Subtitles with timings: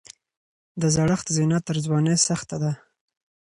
[0.81, 2.71] د زړښت زینه تر ځوانۍ سخته ده.